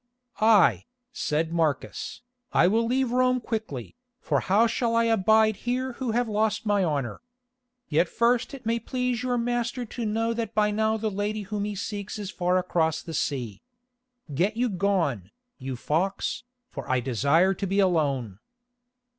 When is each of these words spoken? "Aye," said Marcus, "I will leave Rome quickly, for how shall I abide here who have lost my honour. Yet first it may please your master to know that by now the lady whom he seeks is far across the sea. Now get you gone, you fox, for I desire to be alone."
"Aye," 0.39 0.85
said 1.13 1.53
Marcus, 1.53 2.23
"I 2.51 2.67
will 2.67 2.87
leave 2.87 3.11
Rome 3.11 3.39
quickly, 3.39 3.95
for 4.19 4.39
how 4.39 4.65
shall 4.65 4.95
I 4.95 5.03
abide 5.03 5.57
here 5.57 5.91
who 5.93 6.09
have 6.09 6.27
lost 6.27 6.65
my 6.65 6.83
honour. 6.83 7.21
Yet 7.87 8.09
first 8.09 8.55
it 8.55 8.65
may 8.65 8.79
please 8.79 9.21
your 9.21 9.37
master 9.37 9.85
to 9.85 10.05
know 10.07 10.33
that 10.33 10.55
by 10.55 10.71
now 10.71 10.97
the 10.97 11.11
lady 11.11 11.43
whom 11.43 11.65
he 11.65 11.75
seeks 11.75 12.17
is 12.17 12.31
far 12.31 12.57
across 12.57 13.03
the 13.03 13.13
sea. 13.13 13.61
Now 14.27 14.37
get 14.37 14.57
you 14.57 14.69
gone, 14.69 15.29
you 15.59 15.75
fox, 15.75 16.45
for 16.71 16.89
I 16.89 16.99
desire 16.99 17.53
to 17.53 17.67
be 17.67 17.77
alone." 17.79 18.39